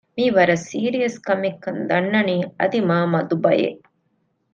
[0.15, 3.79] މިއީ ވަރަށް ސީރިއަސް ކަމެއް ކަން ދަންނަނީ އަދި މާ މަދު ބަޔެއް